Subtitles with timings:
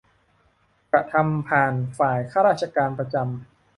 [0.91, 3.31] กระทำผ่านฝ่ายข้าราชการประจำ